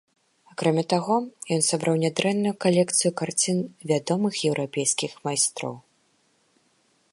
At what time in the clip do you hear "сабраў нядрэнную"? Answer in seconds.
1.67-2.53